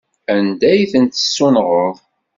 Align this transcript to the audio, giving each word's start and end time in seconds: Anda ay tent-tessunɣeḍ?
Anda 0.35 0.67
ay 0.71 0.81
tent-tessunɣeḍ? 0.91 1.95